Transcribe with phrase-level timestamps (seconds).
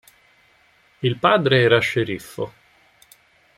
[1.01, 2.51] Il padre era sceriffo.